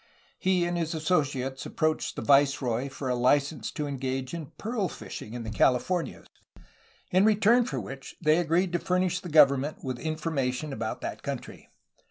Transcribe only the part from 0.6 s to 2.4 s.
and his associates approached the